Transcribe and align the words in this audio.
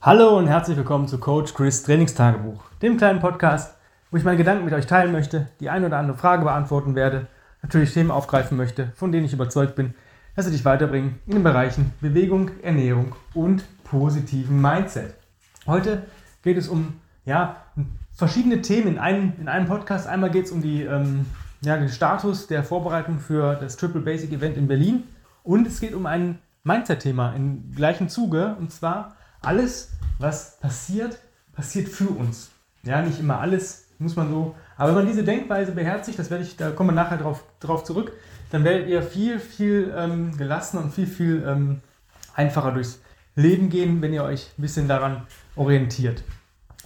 Hallo 0.00 0.38
und 0.38 0.46
herzlich 0.46 0.76
willkommen 0.76 1.08
zu 1.08 1.18
Coach 1.18 1.54
Chris 1.54 1.82
Trainingstagebuch, 1.82 2.62
dem 2.82 2.98
kleinen 2.98 3.18
Podcast, 3.18 3.74
wo 4.12 4.16
ich 4.16 4.22
meine 4.22 4.36
Gedanken 4.36 4.64
mit 4.64 4.72
euch 4.72 4.86
teilen 4.86 5.10
möchte, 5.10 5.48
die 5.58 5.70
eine 5.70 5.86
oder 5.86 5.98
andere 5.98 6.16
Frage 6.16 6.44
beantworten 6.44 6.94
werde, 6.94 7.26
natürlich 7.62 7.92
Themen 7.92 8.12
aufgreifen 8.12 8.56
möchte, 8.56 8.92
von 8.94 9.10
denen 9.10 9.26
ich 9.26 9.32
überzeugt 9.32 9.74
bin, 9.74 9.94
dass 10.36 10.44
sie 10.44 10.52
dich 10.52 10.64
weiterbringen 10.64 11.18
in 11.26 11.32
den 11.32 11.42
Bereichen 11.42 11.92
Bewegung, 12.00 12.52
Ernährung 12.62 13.16
und 13.34 13.64
positiven 13.82 14.62
Mindset. 14.62 15.16
Heute 15.66 16.04
geht 16.44 16.58
es 16.58 16.68
um 16.68 17.00
ja, 17.24 17.56
verschiedene 18.12 18.62
Themen 18.62 18.86
in 18.86 18.98
einem, 18.98 19.32
in 19.40 19.48
einem 19.48 19.66
Podcast. 19.66 20.06
Einmal 20.06 20.30
geht 20.30 20.44
es 20.44 20.52
um 20.52 20.62
die, 20.62 20.84
ähm, 20.84 21.26
ja, 21.60 21.76
den 21.76 21.88
Status 21.88 22.46
der 22.46 22.62
Vorbereitung 22.62 23.18
für 23.18 23.56
das 23.56 23.76
Triple 23.76 24.02
Basic 24.02 24.30
Event 24.30 24.58
in 24.58 24.68
Berlin 24.68 25.02
und 25.42 25.66
es 25.66 25.80
geht 25.80 25.92
um 25.92 26.06
ein 26.06 26.38
Mindset-Thema 26.62 27.32
im 27.32 27.72
gleichen 27.74 28.08
Zuge 28.08 28.54
und 28.60 28.70
zwar 28.70 29.17
alles, 29.42 29.90
was 30.18 30.58
passiert, 30.60 31.18
passiert 31.54 31.88
für 31.88 32.08
uns. 32.08 32.50
Ja, 32.82 33.02
nicht 33.02 33.20
immer 33.20 33.40
alles, 33.40 33.86
muss 33.98 34.16
man 34.16 34.30
so. 34.30 34.54
Aber 34.76 34.88
wenn 34.88 34.96
man 34.96 35.06
diese 35.06 35.24
Denkweise 35.24 35.72
beherzigt, 35.72 36.18
das 36.18 36.30
werde 36.30 36.44
ich, 36.44 36.56
da 36.56 36.70
kommen 36.70 36.90
wir 36.90 36.94
nachher 36.94 37.18
drauf, 37.18 37.44
drauf 37.60 37.84
zurück, 37.84 38.12
dann 38.50 38.64
werdet 38.64 38.88
ihr 38.88 39.02
viel, 39.02 39.38
viel 39.38 39.92
ähm, 39.96 40.36
gelassener 40.36 40.82
und 40.82 40.94
viel, 40.94 41.06
viel 41.06 41.44
ähm, 41.46 41.80
einfacher 42.34 42.72
durchs 42.72 43.00
Leben 43.34 43.68
gehen, 43.68 44.00
wenn 44.00 44.12
ihr 44.12 44.24
euch 44.24 44.50
ein 44.58 44.62
bisschen 44.62 44.88
daran 44.88 45.22
orientiert. 45.56 46.22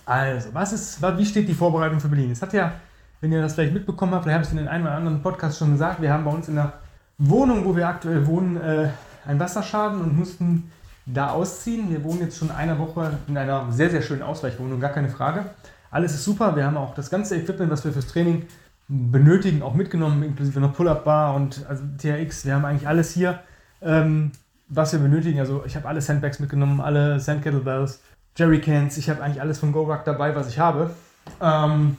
Also, 0.05 0.53
was 0.53 0.73
ist, 0.73 1.01
wie 1.01 1.27
steht 1.27 1.49
die 1.49 1.55
Vorbereitung 1.55 2.01
für 2.01 2.09
Berlin? 2.09 2.33
Es 2.33 2.43
hat 2.43 2.53
ja, 2.53 2.73
wenn 3.21 3.31
ihr 3.31 3.41
das 3.41 3.55
vielleicht 3.55 3.73
mitbekommen 3.73 4.13
habt, 4.15 4.25
vielleicht 4.25 4.35
habe 4.35 4.43
ich 4.43 4.49
es 4.49 4.53
in 4.53 4.59
den 4.59 4.69
einen 4.69 4.85
oder 4.85 4.95
anderen 4.95 5.23
Podcast 5.23 5.59
schon 5.59 5.73
gesagt, 5.73 6.03
wir 6.03 6.13
haben 6.13 6.25
bei 6.25 6.31
uns 6.31 6.49
in 6.49 6.57
der 6.57 6.73
Wohnung, 7.19 7.65
wo 7.65 7.77
wir 7.77 7.87
aktuell 7.87 8.27
wohnen, 8.27 8.57
äh, 8.57 8.89
einen 9.25 9.39
Wasserschaden 9.39 10.01
und 10.01 10.19
mussten 10.19 10.73
da 11.07 11.31
ausziehen. 11.31 11.91
Wir 11.91 12.05
wohnen 12.05 12.21
jetzt 12.21 12.39
schon 12.39 12.51
eine 12.51 12.79
Woche 12.79 13.19
in 13.27 13.37
einer 13.37 13.71
sehr, 13.73 13.91
sehr 13.91 14.03
schönen 14.03 14.23
Ausweichwohnung, 14.23 14.81
gar 14.81 14.93
keine 14.93 15.09
Frage. 15.09 15.47
Alles 15.91 16.15
ist 16.15 16.25
super. 16.25 16.57
Wir 16.57 16.65
haben 16.65 16.77
auch 16.77 16.95
das 16.95 17.11
ganze 17.11 17.37
Equipment, 17.37 17.71
was 17.71 17.85
wir 17.85 17.93
fürs 17.93 18.07
Training 18.07 18.47
benötigen, 18.89 19.63
auch 19.63 19.75
mitgenommen, 19.75 20.23
inklusive 20.23 20.61
noch 20.61 20.75
Pull-Up-Bar 20.75 21.35
und 21.35 21.65
also 21.69 21.83
TRX. 21.99 22.45
Wir 22.45 22.55
haben 22.55 22.65
eigentlich 22.65 22.89
alles 22.89 23.13
hier, 23.13 23.41
ähm, 23.81 24.33
was 24.69 24.93
wir 24.93 25.01
benötigen. 25.01 25.41
Also 25.41 25.65
ich 25.67 25.77
habe 25.77 25.89
alle 25.89 26.01
Sandbags 26.01 26.39
mitgenommen, 26.41 26.81
alle 26.81 27.21
Sand 27.21 27.43
Kettlebells, 27.43 28.01
Jerrycans. 28.37 28.97
Ich 28.97 29.11
habe 29.11 29.23
eigentlich 29.23 29.41
alles 29.41 29.59
von 29.59 29.73
GoRuck 29.73 30.05
dabei, 30.05 30.35
was 30.35 30.49
ich 30.49 30.59
habe. 30.59 30.91
Ähm, 31.41 31.97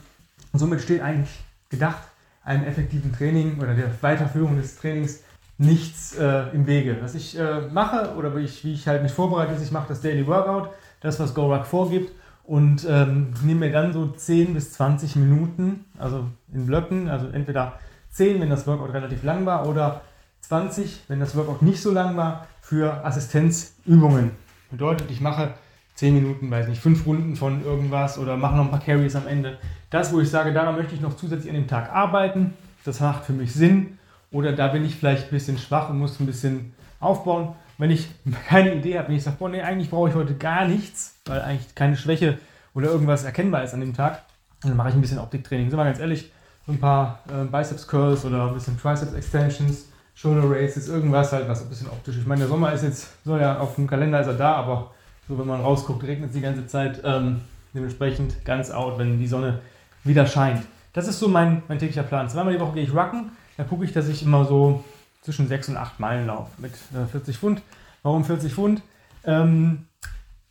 somit 0.54 0.82
steht 0.82 1.02
eigentlich 1.02 1.40
gedacht 1.70 2.04
einem 2.44 2.66
effektiven 2.66 3.14
Training 3.14 3.60
oder 3.60 3.74
der 3.74 3.90
Weiterführung 4.02 4.58
des 4.58 4.78
Trainings 4.78 5.22
nichts 5.58 6.16
äh, 6.16 6.50
im 6.54 6.68
Wege. 6.68 6.98
Was 7.02 7.16
ich 7.16 7.38
äh, 7.38 7.62
mache 7.72 8.16
oder 8.16 8.36
wie 8.36 8.42
ich, 8.42 8.64
wie 8.64 8.74
ich 8.74 8.88
halt 8.88 9.04
mich 9.04 9.12
vorbereite, 9.12 9.54
ist, 9.54 9.64
ich 9.64 9.72
mache 9.72 9.88
das 9.88 10.02
Daily 10.02 10.26
Workout, 10.26 10.70
das, 11.02 11.20
was 11.20 11.34
GoRuck 11.34 11.66
vorgibt 11.66 12.12
und 12.44 12.86
ähm, 12.90 13.34
nehme 13.44 13.68
mir 13.68 13.72
dann 13.72 13.94
so 13.94 14.08
10 14.08 14.54
bis 14.54 14.74
20 14.74 15.16
Minuten, 15.16 15.86
also 15.98 16.26
in 16.54 16.66
Blöcken, 16.66 17.10
also 17.10 17.28
entweder 17.28 17.80
10, 18.12 18.42
wenn 18.42 18.50
das 18.50 18.68
Workout 18.68 18.94
relativ 18.94 19.24
lang 19.24 19.46
war, 19.46 19.68
oder 19.68 20.02
20, 20.42 21.04
wenn 21.08 21.20
das 21.20 21.36
Workout 21.36 21.62
nicht 21.62 21.82
so 21.82 21.92
lang 21.92 22.18
war, 22.18 22.48
für 22.62 23.06
Assistenzübungen. 23.06 24.32
Bedeutet, 24.72 25.10
ich 25.10 25.22
mache 25.22 25.54
10 25.96 26.16
Minuten, 26.16 26.50
weiß 26.50 26.68
nicht, 26.68 26.82
5 26.82 27.06
Runden 27.06 27.36
von 27.36 27.64
irgendwas 27.64 28.18
oder 28.18 28.36
mache 28.36 28.56
noch 28.56 28.66
ein 28.66 28.72
paar 28.72 28.80
Carries 28.80 29.16
am 29.16 29.28
Ende. 29.28 29.58
Das, 29.90 30.12
wo 30.12 30.20
ich 30.20 30.30
sage, 30.30 30.52
daran 30.52 30.76
möchte 30.76 30.96
ich 30.96 31.02
noch 31.02 31.16
zusätzlich 31.16 31.50
an 31.50 31.56
dem 31.56 31.68
Tag 31.68 31.94
arbeiten, 31.94 32.56
das 32.84 33.00
macht 33.00 33.26
für 33.26 33.34
mich 33.34 33.54
Sinn 33.54 34.00
oder 34.34 34.52
da 34.52 34.68
bin 34.68 34.84
ich 34.84 34.96
vielleicht 34.96 35.26
ein 35.26 35.30
bisschen 35.30 35.58
schwach 35.58 35.90
und 35.90 36.00
muss 36.00 36.20
ein 36.20 36.26
bisschen 36.26 36.74
aufbauen. 37.00 37.56
Wenn 37.78 37.92
ich 37.92 38.10
keine 38.48 38.76
Idee 38.76 38.98
habe, 38.98 39.08
wenn 39.08 39.16
ich 39.16 39.24
sage, 39.24 39.38
boah, 39.40 39.50
nee, 39.50 39.62
eigentlich 39.62 39.90
brauche 39.90 40.10
ich 40.10 40.16
heute 40.16 40.36
gar 40.36 40.68
nichts, 40.68 41.16
weil 41.26 41.42
eigentlich 41.42 41.74
keine 41.76 41.96
Schwäche 41.96 42.38
oder 42.74 42.88
irgendwas 42.88 43.24
erkennbar 43.24 43.64
ist 43.64 43.74
an 43.74 43.80
dem 43.80 43.94
Tag, 43.94 44.24
dann 44.62 44.76
mache 44.76 44.90
ich 44.90 44.96
ein 44.96 45.02
bisschen 45.02 45.20
Optiktraining. 45.20 45.70
Sind 45.70 45.78
wir 45.78 45.86
ganz 45.86 46.00
ehrlich, 46.00 46.32
so 46.66 46.72
ein 46.72 46.80
paar 46.80 47.20
äh, 47.30 47.46
Biceps 47.46 47.88
Curls 47.88 48.26
oder 48.26 48.48
ein 48.48 48.54
bisschen 48.54 48.80
Triceps 48.80 49.14
Extensions, 49.14 49.90
Shoulder 50.16 50.50
Races, 50.50 50.88
irgendwas 50.88 51.32
halt, 51.32 51.48
was 51.48 51.62
ein 51.62 51.70
bisschen 51.70 51.88
optisch. 51.88 52.18
Ich 52.18 52.26
meine, 52.26 52.42
der 52.42 52.48
Sommer 52.48 52.74
ist 52.74 52.84
jetzt, 52.84 53.10
so 53.24 53.38
ja, 53.38 53.60
auf 53.60 53.76
dem 53.76 53.88
Kalender 53.88 54.22
ist 54.22 54.28
er 54.28 54.34
da, 54.34 54.56
aber 54.56 54.92
so 55.28 55.38
wenn 55.38 55.48
man 55.48 55.62
rausguckt, 55.62 56.04
regnet 56.04 56.30
es 56.30 56.36
die 56.36 56.42
ganze 56.42 56.68
Zeit. 56.68 57.02
Ähm, 57.04 57.42
dementsprechend 57.74 58.46
ganz 58.46 58.72
out, 58.72 58.98
wenn 58.98 59.20
die 59.20 59.28
Sonne 59.28 59.60
wieder 60.04 60.26
scheint. 60.26 60.64
Das 60.94 61.08
ist 61.08 61.20
so 61.20 61.28
mein, 61.28 61.64
mein 61.68 61.80
täglicher 61.80 62.04
Plan. 62.04 62.30
Zweimal 62.30 62.54
die 62.54 62.60
Woche 62.60 62.74
gehe 62.74 62.84
ich 62.84 62.94
rucken 62.94 63.32
da 63.58 63.64
gucke 63.64 63.86
ich, 63.86 63.94
dass 63.94 64.08
ich 64.08 64.24
immer 64.24 64.46
so 64.46 64.84
zwischen 65.22 65.48
6 65.48 65.70
und 65.70 65.78
8 65.78 66.00
Meilen 66.00 66.28
laufe 66.28 66.62
mit 66.62 66.74
äh, 66.94 67.06
40 67.06 67.38
Pfund. 67.38 67.62
Warum 68.02 68.26
40 68.26 68.54
Pfund? 68.54 68.82
Ähm, 69.26 69.86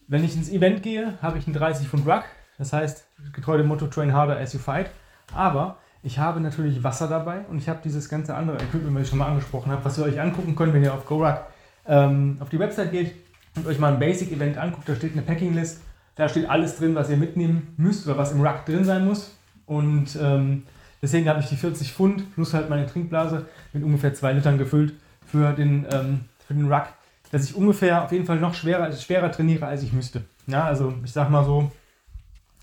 wenn 0.09 0.25
ich 0.25 0.35
ins 0.35 0.51
Event 0.51 0.83
gehe, 0.83 1.19
habe 1.21 1.39
ich 1.39 1.47
einen 1.47 1.55
30 1.55 1.89
Pfund 1.89 2.07
Ruck. 2.07 2.25
Das 2.59 2.73
heißt, 2.73 3.07
getreu 3.33 3.57
dem 3.59 3.67
Motto 3.67 3.87
Train 3.87 4.13
harder 4.13 4.39
as 4.39 4.53
you 4.53 4.59
fight. 4.59 4.91
Aber 5.35 5.79
ich 6.03 6.19
habe 6.19 6.41
natürlich 6.41 6.83
Wasser 6.83 7.09
dabei 7.09 7.41
und 7.49 7.59
ich 7.59 7.69
habe 7.69 7.81
dieses 7.85 8.09
ganze 8.09 8.35
andere 8.35 8.57
Equipment, 8.57 8.95
was 8.95 9.03
ich 9.03 9.09
schon 9.09 9.19
mal 9.19 9.29
angesprochen 9.29 9.71
habe, 9.71 9.85
was 9.85 9.99
ihr 9.99 10.05
euch 10.05 10.21
angucken 10.21 10.57
könnt, 10.57 10.73
wenn 10.75 10.83
ihr 10.83 10.93
auf 10.93 11.07
GoRuck 11.07 11.47
ähm, 11.87 12.37
auf 12.41 12.49
die 12.49 12.59
Website 12.59 12.91
geht 12.91 13.15
und 13.57 13.67
euch 13.67 13.79
mal 13.79 13.93
ein 13.93 13.99
Basic-Event 13.99 14.59
anguckt. 14.59 14.89
Da 14.89 14.95
steht 14.95 15.13
eine 15.13 15.23
Packing-List. 15.23 15.81
Da 16.15 16.29
steht 16.29 16.49
alles 16.49 16.77
drin, 16.77 16.95
was 16.95 17.09
ihr 17.09 17.17
mitnehmen 17.17 17.75
müsst 17.77 18.07
oder 18.07 18.19
was 18.19 18.33
im 18.33 18.45
Ruck 18.45 18.65
drin 18.67 18.85
sein 18.85 19.05
muss. 19.05 19.37
Und 19.67 20.17
ähm, 20.21 20.65
Deswegen 21.03 21.29
habe 21.29 21.41
ich 21.41 21.47
die 21.47 21.57
40 21.57 21.93
Pfund 21.93 22.33
plus 22.35 22.55
halt 22.55 22.71
meine 22.71 22.87
Trinkblase 22.87 23.47
mit 23.73 23.83
ungefähr 23.83 24.15
2 24.15 24.35
Litern 24.35 24.57
gefüllt 24.57 24.95
für 25.27 25.53
den, 25.53 25.85
ähm, 25.91 26.21
für 26.47 26.55
den 26.55 26.73
Ruck, 26.73 26.87
dass 27.33 27.45
ich 27.45 27.57
ungefähr 27.57 28.05
auf 28.05 28.13
jeden 28.13 28.25
Fall 28.25 28.39
noch 28.39 28.55
schwerer, 28.55 28.93
schwerer 28.93 29.33
trainiere, 29.33 29.67
als 29.67 29.83
ich 29.83 29.93
müsste. 29.93 30.23
Ja, 30.47 30.65
also 30.65 30.95
ich 31.05 31.13
sag 31.13 31.29
mal 31.29 31.45
so, 31.45 31.73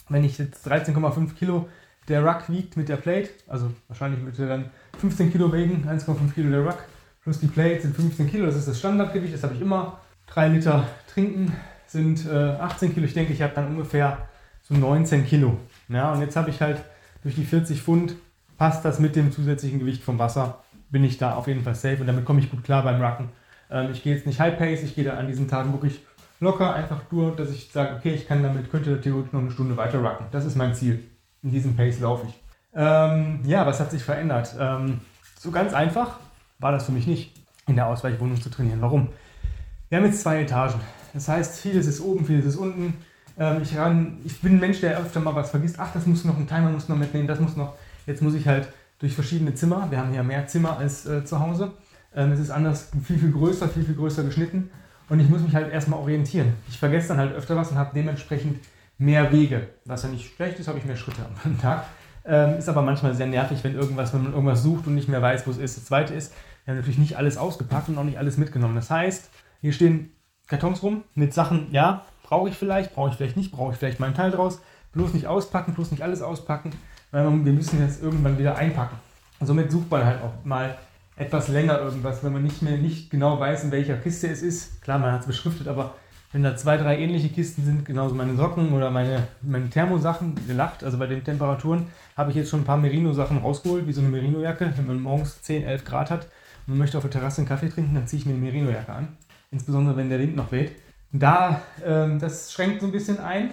wenn 0.08 0.24
ich 0.24 0.38
jetzt 0.38 0.66
13,5 0.66 1.36
Kilo 1.36 1.68
der 2.08 2.24
Ruck 2.24 2.50
wiegt 2.50 2.78
mit 2.78 2.88
der 2.88 2.96
Plate, 2.96 3.30
also 3.48 3.72
wahrscheinlich 3.90 4.24
würde 4.24 4.48
dann 4.48 4.70
15 5.00 5.32
Kilo 5.32 5.52
wegen, 5.52 5.88
1,5 5.88 6.34
Kilo 6.34 6.50
der 6.50 6.62
Ruck 6.62 6.78
plus 7.24 7.40
die 7.42 7.48
Plate 7.48 7.82
sind 7.82 7.96
15 7.96 8.30
Kilo, 8.30 8.46
das 8.46 8.56
ist 8.56 8.70
das 8.70 8.80
Standardgewicht, 8.80 9.34
das 9.34 9.44
habe 9.44 9.54
ich 9.54 9.62
immer. 9.62 10.00
3 10.28 10.48
Liter 10.50 10.88
trinken 11.12 11.56
sind 11.88 12.26
äh, 12.26 12.52
18 12.60 12.94
Kilo, 12.94 13.06
ich 13.06 13.14
denke, 13.14 13.34
ich 13.34 13.42
habe 13.42 13.54
dann 13.54 13.68
ungefähr 13.68 14.30
so 14.62 14.76
19 14.76 15.26
Kilo. 15.26 15.58
Ja, 15.90 16.14
und 16.14 16.22
jetzt 16.22 16.36
habe 16.36 16.52
ich 16.52 16.62
halt 16.62 16.82
durch 17.24 17.36
die 17.36 17.46
40 17.46 17.82
Pfund 17.82 18.16
passt 18.60 18.84
das 18.86 19.00
mit 19.00 19.16
dem 19.16 19.32
zusätzlichen 19.32 19.80
Gewicht 19.80 20.04
vom 20.04 20.20
Wasser, 20.20 20.60
bin 20.92 21.04
ich 21.04 21.18
da 21.18 21.34
auf 21.36 21.48
jeden 21.48 21.64
Fall 21.64 21.76
safe 21.76 21.98
und 22.02 22.08
damit 22.08 22.26
komme 22.26 22.40
ich 22.40 22.52
gut 22.52 22.64
klar 22.64 22.84
beim 22.84 23.02
Rucken. 23.02 23.30
Ähm, 23.72 23.90
ich 23.92 24.04
gehe 24.04 24.14
jetzt 24.14 24.28
nicht 24.28 24.40
High 24.40 24.58
Pace, 24.58 24.84
ich 24.84 24.96
gehe 24.96 25.06
da 25.06 25.14
an 25.14 25.28
diesen 25.28 25.48
Tagen 25.48 25.72
wirklich 25.72 26.02
locker, 26.40 26.76
einfach 26.76 27.02
nur, 27.10 27.36
dass 27.36 27.52
ich 27.52 27.72
sage, 27.72 27.96
okay, 27.96 28.14
ich 28.14 28.28
kann 28.28 28.44
damit, 28.44 28.70
könnte 28.70 29.00
theoretisch 29.00 29.32
noch 29.32 29.40
eine 29.40 29.52
Stunde 29.52 29.78
weiter 29.78 30.00
rucken. 30.00 30.26
Das 30.32 30.46
ist 30.46 30.56
mein 30.56 30.76
Ziel. 30.76 31.04
In 31.42 31.52
diesem 31.52 31.76
Pace 31.76 32.02
laufe 32.02 32.28
ich. 32.28 32.34
Ähm, 32.76 33.40
ja, 33.46 33.66
was 33.66 33.80
hat 33.80 33.92
sich 33.92 34.04
verändert? 34.04 34.54
Ähm, 34.60 35.00
so 35.40 35.52
ganz 35.52 35.74
einfach 35.74 36.20
war 36.60 36.74
das 36.74 36.86
für 36.86 36.92
mich 36.92 37.08
nicht, 37.08 37.34
in 37.68 37.76
der 37.76 37.88
Ausweichwohnung 37.88 38.42
zu 38.42 38.50
trainieren. 38.50 38.82
Warum? 38.82 39.08
Wir 39.88 39.98
haben 39.98 40.06
jetzt 40.06 40.22
zwei 40.22 40.42
Etagen. 40.42 40.82
Das 41.14 41.30
heißt, 41.30 41.62
vieles 41.62 41.88
ist 41.88 42.02
oben, 42.02 42.26
vieles 42.26 42.46
ist 42.46 42.58
unten. 42.58 42.96
Ähm, 43.38 43.62
ich, 43.62 43.78
ran, 43.78 44.18
ich 44.26 44.42
bin 44.42 44.56
ein 44.56 44.60
Mensch, 44.60 44.82
der 44.82 45.00
öfter 45.00 45.22
mal 45.22 45.34
was 45.34 45.50
vergisst. 45.50 45.78
Ach, 45.80 45.94
das 45.94 46.06
muss 46.06 46.26
noch, 46.26 46.38
ein 46.38 46.48
Timer 46.48 46.72
muss 46.72 46.90
noch 46.90 46.98
mitnehmen, 46.98 47.28
das 47.28 47.40
muss 47.40 47.56
noch. 47.56 47.76
Jetzt 48.10 48.24
muss 48.24 48.34
ich 48.34 48.48
halt 48.48 48.68
durch 48.98 49.14
verschiedene 49.14 49.54
Zimmer, 49.54 49.88
wir 49.92 50.00
haben 50.00 50.12
hier 50.12 50.24
mehr 50.24 50.48
Zimmer 50.48 50.78
als 50.78 51.06
äh, 51.06 51.24
zu 51.24 51.40
Hause. 51.40 51.74
Ähm, 52.16 52.32
es 52.32 52.40
ist 52.40 52.50
anders, 52.50 52.90
viel, 53.06 53.20
viel 53.20 53.32
größer, 53.32 53.70
viel, 53.70 53.84
viel 53.84 53.94
größer 53.94 54.24
geschnitten. 54.24 54.72
Und 55.10 55.20
ich 55.20 55.30
muss 55.30 55.42
mich 55.42 55.54
halt 55.54 55.72
erstmal 55.72 56.00
orientieren. 56.00 56.54
Ich 56.68 56.80
vergesse 56.80 57.10
dann 57.10 57.18
halt 57.18 57.36
öfter 57.36 57.56
was 57.56 57.70
und 57.70 57.78
habe 57.78 57.92
dementsprechend 57.94 58.60
mehr 58.98 59.32
Wege. 59.32 59.68
Was 59.86 60.04
ja 60.04 60.10
nicht 60.10 60.34
schlecht 60.36 60.60
ist, 60.60 60.68
habe 60.68 60.80
ich 60.80 60.86
mehr 60.86 60.96
Schritte 60.96 61.22
am 61.46 61.62
Tag. 61.62 61.86
Ähm, 62.26 62.58
ist 62.58 62.68
aber 62.68 62.82
manchmal 62.82 63.14
sehr 63.14 63.28
nervig, 63.28 63.64
wenn 63.64 63.76
irgendwas, 63.76 64.12
wenn 64.12 64.24
man 64.24 64.34
irgendwas 64.34 64.64
sucht 64.64 64.88
und 64.88 64.96
nicht 64.96 65.08
mehr 65.08 65.22
weiß, 65.22 65.46
wo 65.46 65.52
es 65.52 65.58
ist. 65.58 65.78
Das 65.78 65.86
zweite 65.86 66.16
ist, 66.16 66.34
wir 66.66 66.72
haben 66.72 66.80
natürlich 66.80 66.98
nicht 66.98 67.16
alles 67.16 67.38
ausgepackt 67.38 67.90
und 67.90 67.98
auch 68.00 68.04
nicht 68.04 68.18
alles 68.18 68.38
mitgenommen. 68.38 68.76
Das 68.76 68.90
heißt, 68.90 69.30
hier 69.62 69.72
stehen 69.72 70.12
Kartons 70.48 70.82
rum 70.82 71.04
mit 71.14 71.36
Sachen, 71.36 71.68
ja, 71.72 72.06
brauche 72.24 72.50
ich 72.50 72.56
vielleicht, 72.56 72.96
brauche 72.96 73.12
ich 73.12 73.16
vielleicht 73.16 73.38
nicht, 73.38 73.52
brauche 73.52 73.74
ich 73.74 73.78
vielleicht 73.78 74.00
meinen 74.00 74.16
Teil 74.16 74.32
draus. 74.32 74.62
Bloß 74.94 75.14
nicht 75.14 75.28
auspacken, 75.28 75.76
bloß 75.76 75.92
nicht 75.92 76.02
alles 76.02 76.24
auspacken 76.24 76.72
weil 77.12 77.24
wir 77.24 77.54
müssen 77.54 77.82
jetzt 77.82 78.02
irgendwann 78.02 78.38
wieder 78.38 78.58
einpacken. 78.58 78.98
Und 79.40 79.48
somit 79.48 79.72
sucht 79.72 79.90
man 79.90 80.06
halt 80.06 80.22
auch 80.22 80.34
mal 80.44 80.78
etwas 81.16 81.50
länger 81.50 81.80
irgendwas, 81.80 82.24
wenn 82.24 82.34
man 82.34 82.44
nicht 82.44 82.62
mehr 82.62 82.78
nicht 82.78 83.10
genau 83.10 83.40
weiß, 83.40 83.66
in 83.66 83.72
welcher 83.72 83.98
Kiste 83.98 84.28
es 84.28 84.42
ist. 84.42 84.82
Klar, 84.82 85.00
man 85.00 85.12
hat 85.12 85.22
es 85.22 85.28
beschriftet, 85.28 85.68
aber 85.68 85.96
wenn 86.32 86.44
da 86.44 86.56
zwei, 86.56 86.78
drei 86.78 87.00
ähnliche 87.00 87.30
Kisten 87.30 87.66
sind, 87.66 87.86
genauso 87.86 88.14
meine 88.14 88.36
Socken 88.36 88.72
oder 88.72 88.92
meine, 88.92 89.28
meine 89.42 89.70
Thermosachen, 89.70 90.36
gelacht, 90.48 90.84
also 90.84 90.98
bei 90.98 91.08
den 91.08 91.24
Temperaturen, 91.24 91.88
habe 92.16 92.30
ich 92.30 92.38
jetzt 92.38 92.50
schon 92.50 92.62
ein 92.62 92.66
paar 92.66 92.78
Merino-Sachen 92.78 93.40
rausgeholt, 93.40 93.88
wie 93.88 93.94
so 93.94 94.02
eine 94.02 94.10
Merino-Jacke. 94.10 94.74
Wenn 94.76 94.88
man 94.88 95.02
morgens 95.02 95.42
10, 95.42 95.64
11 95.64 95.86
Grad 95.86 96.12
hat 96.12 96.26
und 96.68 96.74
man 96.74 96.78
möchte 96.78 96.98
auf 96.98 97.04
der 97.04 97.12
Terrasse 97.12 97.42
einen 97.42 97.48
Kaffee 97.48 97.70
trinken, 97.70 97.96
dann 97.96 98.08
ziehe 98.08 98.20
ich 98.20 98.26
mir 98.26 98.34
eine 98.34 98.42
Merino-Jacke 98.42 98.94
an. 98.94 99.18
Insbesondere 99.52 99.98
wenn 99.98 100.10
der 100.10 100.20
Wind 100.20 100.36
noch 100.36 100.52
weht. 100.52 100.74
Da, 101.12 101.62
ähm, 101.84 102.20
das 102.20 102.54
schränkt 102.54 102.82
so 102.82 102.88
ein 102.88 102.92
bisschen 102.92 103.20
ein. 103.20 103.52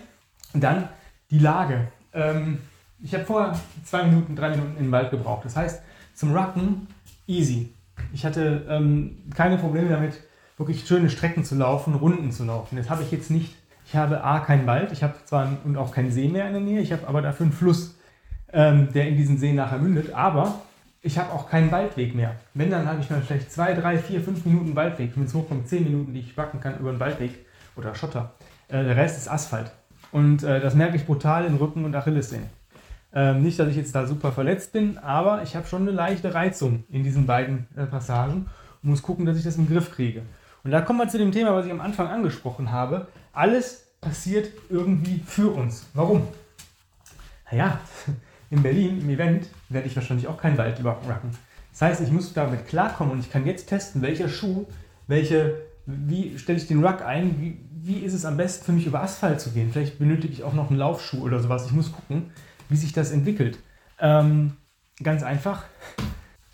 Und 0.53 0.62
dann 0.62 0.88
die 1.31 1.38
Lage. 1.38 1.88
Ähm, 2.12 2.58
ich 3.02 3.14
habe 3.14 3.25
vorher 3.25 3.58
zwei 3.84 4.04
Minuten, 4.04 4.37
drei 4.37 4.50
Minuten 4.50 4.76
in 4.76 4.84
den 4.84 4.93
Wald 4.93 5.10
gebraucht. 5.10 5.44
Das 5.44 5.56
heißt, 5.56 5.82
zum 6.14 6.37
Rucken 6.37 6.87
easy. 7.26 7.72
Ich 8.12 8.25
hatte 8.25 8.66
ähm, 8.69 9.19
keine 9.34 9.58
Probleme 9.58 9.88
damit, 9.88 10.20
wirklich 10.56 10.87
schöne 10.87 11.10
Strecken 11.10 11.44
zu 11.44 11.54
laufen, 11.54 11.94
Runden 11.94 12.32
zu 12.32 12.44
laufen. 12.44 12.76
Das 12.76 12.88
habe 12.90 13.02
ich 13.02 13.10
jetzt 13.10 13.31
nicht 13.31 13.54
Ich 13.87 13.94
habe 13.94 14.25
A, 14.25 14.40
keinen 14.40 14.66
Wald, 14.66 14.93
ich 14.93 15.02
habe 15.02 15.14
zwar 15.25 15.48
und 15.64 15.76
auch 15.76 15.93
keinen 15.93 16.10
See 16.10 16.28
mehr 16.28 16.46
in 16.46 16.52
der 16.52 16.62
Nähe, 16.62 16.81
ich 16.81 16.93
habe 16.93 17.06
aber 17.06 17.22
dafür 17.22 17.44
einen 17.44 17.52
Fluss, 17.52 17.96
ähm, 18.52 18.93
der 18.93 19.08
in 19.08 19.16
diesen 19.16 19.38
See 19.38 19.52
nachher 19.52 19.78
mündet, 19.78 20.12
aber 20.12 20.60
ich 21.02 21.19
habe 21.19 21.32
auch 21.32 21.48
keinen 21.48 21.70
Waldweg 21.70 22.14
mehr. 22.14 22.34
Wenn, 22.54 22.70
dann 22.70 22.87
habe 22.87 23.00
ich 23.00 23.08
mal 23.10 23.20
vielleicht 23.20 23.52
zwei, 23.52 23.75
drei, 23.75 23.96
vier, 23.98 24.20
fünf 24.20 24.44
Minuten 24.44 24.75
Waldweg, 24.75 25.12
wenn 25.14 25.25
es 25.25 25.34
hochkommt, 25.34 25.69
zehn 25.69 25.84
Minuten, 25.84 26.12
die 26.12 26.20
ich 26.20 26.37
wacken 26.37 26.58
kann 26.58 26.78
über 26.78 26.90
einen 26.90 27.00
Waldweg 27.00 27.46
oder 27.76 27.94
Schotter. 27.94 28.32
Äh, 28.69 28.82
der 28.82 28.96
Rest 28.96 29.19
ist 29.19 29.28
Asphalt. 29.28 29.70
Und 30.10 30.43
äh, 30.43 30.60
das 30.60 30.75
merke 30.75 30.96
ich 30.96 31.06
brutal 31.06 31.44
in 31.44 31.56
Rücken 31.56 31.84
und 31.84 31.94
Achillessehnen. 31.94 32.48
Ähm, 33.12 33.43
nicht, 33.43 33.58
dass 33.58 33.69
ich 33.69 33.76
jetzt 33.76 33.94
da 33.94 34.06
super 34.06 34.32
verletzt 34.32 34.73
bin, 34.73 34.99
aber 34.99 35.43
ich 35.43 35.56
habe 35.56 35.67
schon 35.67 35.82
eine 35.82 35.93
leichte 35.93 36.35
Reizung 36.35 36.85
in 36.91 37.03
diesen 37.03 37.26
beiden 37.26 37.67
äh, 37.76 37.87
Passagen 37.87 38.47
und 38.82 38.91
muss 38.91 39.03
gucken, 39.03 39.25
dass 39.25 39.38
ich 39.38 39.44
das 39.44 39.56
im 39.56 39.69
Griff 39.69 39.93
kriege. 39.93 40.23
Und 40.64 40.70
da 40.73 40.81
kommen 40.81 40.99
wir 40.99 41.08
zu 41.08 41.19
dem 41.19 41.32
Thema, 41.32 41.55
was 41.55 41.67
ich 41.67 41.73
am 41.73 41.81
Anfang 41.81 42.08
angesprochen 42.08 42.73
habe. 42.73 43.06
Alles 43.32 43.87
passiert 44.00 44.50
irgendwie 44.69 45.23
für 45.25 45.50
uns. 45.50 45.87
Warum? 45.94 46.26
Naja, 47.50 47.79
in 48.50 48.62
Berlin 48.62 49.00
im 49.00 49.11
Event 49.11 49.49
werde 49.69 49.87
ich 49.87 49.97
wahrscheinlich 49.97 50.26
auch 50.26 50.38
keinen 50.38 50.58
Wald 50.58 50.79
überracken. 50.79 51.31
Das 51.73 51.82
heißt, 51.82 52.00
ich 52.00 52.11
muss 52.11 52.32
damit 52.32 52.67
klarkommen 52.67 53.12
und 53.12 53.20
ich 53.20 53.31
kann 53.31 53.47
jetzt 53.47 53.69
testen, 53.69 54.03
welcher 54.03 54.29
Schuh, 54.29 54.67
welche, 55.06 55.55
wie 55.85 56.38
stelle 56.38 56.58
ich 56.58 56.67
den 56.67 56.85
Ruck 56.85 57.03
ein, 57.03 57.41
wie, 57.41 57.61
wie 57.70 58.00
ist 58.00 58.14
es 58.14 58.25
am 58.25 58.37
besten 58.37 58.64
für 58.64 58.73
mich 58.73 58.87
über 58.87 59.03
Asphalt 59.03 59.41
zu 59.41 59.50
gehen. 59.50 59.70
Vielleicht 59.70 59.99
benötige 59.99 60.32
ich 60.32 60.43
auch 60.43 60.55
noch 60.55 60.70
einen 60.70 60.79
Laufschuh 60.79 61.23
oder 61.23 61.41
sowas. 61.41 61.67
Ich 61.67 61.73
muss 61.73 61.93
gucken, 61.93 62.31
wie 62.69 62.77
sich 62.77 62.93
das 62.93 63.11
entwickelt. 63.11 63.59
Ähm, 64.01 64.57
ganz 65.03 65.23
einfach, 65.23 65.65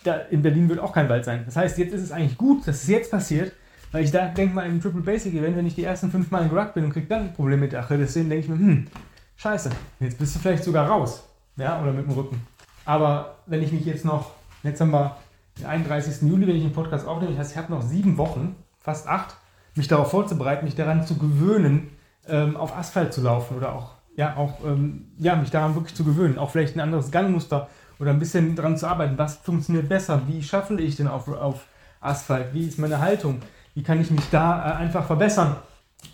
da 0.04 0.14
in 0.14 0.42
Berlin 0.42 0.68
wird 0.68 0.80
auch 0.80 0.92
kein 0.92 1.08
Wald 1.08 1.24
sein. 1.24 1.42
Das 1.44 1.56
heißt, 1.56 1.78
jetzt 1.78 1.92
ist 1.92 2.02
es 2.02 2.12
eigentlich 2.12 2.38
gut, 2.38 2.66
dass 2.66 2.82
es 2.82 2.88
jetzt 2.88 3.10
passiert, 3.10 3.52
weil 3.92 4.04
ich 4.04 4.10
da 4.10 4.28
denke 4.28 4.54
mal 4.54 4.66
im 4.66 4.80
Triple 4.80 5.02
Basic 5.02 5.34
Event, 5.34 5.56
wenn 5.56 5.66
ich 5.66 5.74
die 5.74 5.84
ersten 5.84 6.10
fünf 6.10 6.30
Mal 6.30 6.44
in 6.44 6.50
Ruck 6.50 6.74
bin 6.74 6.84
und 6.84 6.92
kriege 6.92 7.06
dann 7.06 7.22
ein 7.22 7.32
Problem 7.34 7.60
mit 7.60 7.72
der 7.72 7.80
Achilles, 7.80 8.14
denke 8.14 8.36
ich 8.36 8.48
mir, 8.48 8.56
hm, 8.56 8.86
scheiße, 9.36 9.70
jetzt 10.00 10.18
bist 10.18 10.34
du 10.34 10.38
vielleicht 10.40 10.64
sogar 10.64 10.88
raus 10.88 11.28
ja, 11.56 11.80
oder 11.80 11.92
mit 11.92 12.06
dem 12.06 12.12
Rücken. 12.12 12.40
Aber 12.84 13.36
wenn 13.46 13.62
ich 13.62 13.72
mich 13.72 13.84
jetzt 13.84 14.04
noch, 14.04 14.32
jetzt 14.62 14.80
haben 14.80 14.90
wir 14.90 15.16
den 15.58 15.66
31. 15.66 16.22
Juli, 16.22 16.46
wenn 16.46 16.56
ich 16.56 16.62
den 16.62 16.72
Podcast 16.72 17.06
aufnehme, 17.06 17.36
das 17.36 17.52
ich 17.52 17.56
habe 17.56 17.72
noch 17.72 17.82
sieben 17.82 18.16
Wochen, 18.16 18.56
fast 18.78 19.06
acht, 19.06 19.36
mich 19.74 19.88
darauf 19.88 20.10
vorzubereiten, 20.10 20.64
mich 20.64 20.74
daran 20.74 21.06
zu 21.06 21.16
gewöhnen, 21.16 21.90
ähm, 22.28 22.56
auf 22.56 22.76
Asphalt 22.76 23.12
zu 23.12 23.20
laufen 23.20 23.56
oder 23.56 23.74
auch, 23.74 23.94
ja, 24.16 24.36
auch, 24.36 24.64
ähm, 24.64 25.12
ja, 25.18 25.36
mich 25.36 25.50
daran 25.50 25.74
wirklich 25.74 25.94
zu 25.94 26.04
gewöhnen, 26.04 26.38
auch 26.38 26.50
vielleicht 26.50 26.76
ein 26.76 26.80
anderes 26.80 27.10
Gangmuster 27.10 27.68
oder 27.98 28.10
ein 28.10 28.18
bisschen 28.18 28.56
daran 28.56 28.76
zu 28.76 28.86
arbeiten, 28.86 29.16
was 29.18 29.36
funktioniert 29.36 29.88
besser, 29.88 30.22
wie 30.26 30.42
schaffe 30.42 30.80
ich 30.80 30.96
denn 30.96 31.08
auf, 31.08 31.28
auf 31.28 31.66
Asphalt, 32.00 32.52
wie 32.52 32.66
ist 32.66 32.78
meine 32.78 33.00
Haltung, 33.00 33.40
wie 33.74 33.82
kann 33.82 34.00
ich 34.00 34.10
mich 34.10 34.28
da 34.30 34.58
äh, 34.58 34.74
einfach 34.74 35.06
verbessern, 35.06 35.56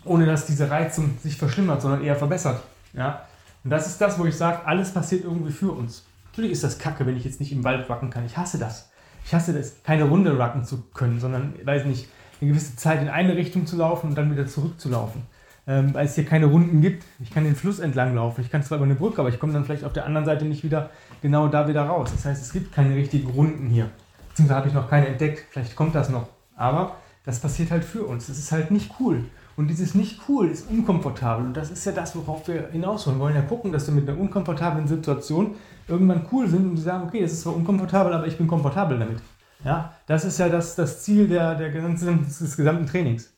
ohne 0.05 0.25
dass 0.25 0.45
diese 0.45 0.69
Reizung 0.69 1.17
sich 1.21 1.35
verschlimmert, 1.35 1.81
sondern 1.81 2.03
eher 2.03 2.15
verbessert, 2.15 2.61
ja, 2.93 3.23
und 3.63 3.71
das 3.71 3.87
ist 3.87 3.99
das, 3.99 4.17
wo 4.17 4.25
ich 4.25 4.35
sage, 4.35 4.65
alles 4.65 4.93
passiert 4.93 5.23
irgendwie 5.23 5.51
für 5.51 5.71
uns. 5.71 6.05
Natürlich 6.31 6.51
ist 6.53 6.63
das 6.63 6.79
kacke, 6.79 7.05
wenn 7.05 7.17
ich 7.17 7.25
jetzt 7.25 7.39
nicht 7.39 7.51
im 7.51 7.63
Wald 7.63 7.89
wacken 7.89 8.09
kann. 8.09 8.25
Ich 8.25 8.37
hasse 8.37 8.57
das. 8.57 8.89
Ich 9.25 9.33
hasse 9.33 9.53
das, 9.53 9.83
keine 9.83 10.05
Runde 10.05 10.37
racken 10.39 10.63
zu 10.63 10.83
können, 10.93 11.19
sondern, 11.19 11.53
weiß 11.63 11.85
nicht, 11.85 12.07
eine 12.39 12.51
gewisse 12.51 12.75
Zeit 12.77 13.01
in 13.01 13.09
eine 13.09 13.35
Richtung 13.35 13.67
zu 13.67 13.75
laufen 13.75 14.09
und 14.09 14.17
dann 14.17 14.31
wieder 14.31 14.47
zurückzulaufen. 14.47 15.23
Ähm, 15.69 15.93
weil 15.93 16.07
es 16.07 16.15
hier 16.15 16.25
keine 16.25 16.47
Runden 16.47 16.81
gibt. 16.81 17.05
Ich 17.19 17.29
kann 17.29 17.43
den 17.43 17.55
Fluss 17.55 17.77
entlang 17.77 18.15
laufen. 18.15 18.41
Ich 18.41 18.49
kann 18.49 18.63
zwar 18.63 18.79
über 18.79 18.85
eine 18.85 18.95
Brücke, 18.95 19.19
aber 19.19 19.29
ich 19.29 19.39
komme 19.39 19.53
dann 19.53 19.65
vielleicht 19.65 19.83
auf 19.83 19.93
der 19.93 20.07
anderen 20.07 20.25
Seite 20.25 20.45
nicht 20.45 20.63
wieder 20.63 20.89
genau 21.21 21.47
da 21.47 21.67
wieder 21.67 21.83
raus. 21.83 22.09
Das 22.11 22.25
heißt, 22.25 22.41
es 22.41 22.51
gibt 22.51 22.73
keine 22.73 22.95
richtigen 22.95 23.29
Runden 23.29 23.67
hier. 23.67 23.87
Beziehungsweise 24.29 24.57
habe 24.57 24.67
ich 24.69 24.73
noch 24.73 24.89
keine 24.89 25.05
entdeckt. 25.05 25.45
Vielleicht 25.51 25.75
kommt 25.75 25.93
das 25.93 26.09
noch. 26.09 26.27
Aber 26.55 26.95
das 27.23 27.39
passiert 27.39 27.69
halt 27.69 27.85
für 27.85 28.03
uns. 28.03 28.25
Das 28.25 28.39
ist 28.39 28.51
halt 28.51 28.71
nicht 28.71 28.95
cool. 28.99 29.25
Und 29.57 29.67
dieses 29.67 29.93
nicht 29.93 30.21
cool 30.27 30.49
ist 30.49 30.67
unkomfortabel. 30.71 31.45
Und 31.45 31.55
das 31.55 31.69
ist 31.69 31.85
ja 31.85 31.91
das, 31.91 32.15
worauf 32.15 32.47
wir 32.47 32.69
hinaus 32.71 33.05
wollen. 33.05 33.17
Wir 33.17 33.21
wollen 33.21 33.35
ja 33.35 33.43
gucken, 33.43 33.71
dass 33.71 33.85
wir 33.85 33.93
mit 33.93 34.09
einer 34.09 34.19
unkomfortablen 34.19 34.87
Situation 34.87 35.51
irgendwann 35.87 36.25
cool 36.31 36.47
sind 36.47 36.67
und 36.67 36.77
sagen, 36.77 37.03
okay, 37.07 37.21
es 37.21 37.33
ist 37.33 37.41
zwar 37.41 37.55
unkomfortabel, 37.55 38.11
aber 38.11 38.25
ich 38.25 38.39
bin 38.39 38.47
komfortabel 38.47 38.97
damit. 38.97 39.19
Ja, 39.63 39.93
das 40.07 40.25
ist 40.25 40.39
ja 40.39 40.49
das, 40.49 40.75
das 40.75 41.03
Ziel 41.03 41.27
der, 41.27 41.53
der 41.53 41.69
ganzen, 41.69 42.25
des 42.25 42.57
gesamten 42.57 42.87
Trainings. 42.87 43.31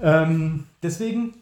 Ähm, 0.00 0.64
deswegen 0.82 1.34